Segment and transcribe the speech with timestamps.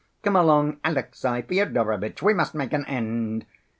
[0.23, 3.45] Come along, Alexey Fyodorovitch, we must make an end."